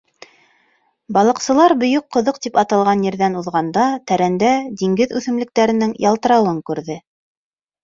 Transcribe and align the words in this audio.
Балыҡсылар 1.17 1.75
«Бөйөк 1.83 2.07
ҡоҙоҡ» 2.17 2.39
тип 2.45 2.57
атаған 2.63 3.05
ерҙән 3.09 3.37
уҙғанда, 3.43 3.85
тәрәндә 4.13 4.51
диңгеҙ 4.83 5.17
үҫемлектәренең 5.23 5.95
ялтырауын 6.09 6.61
күрҙе. 6.73 7.01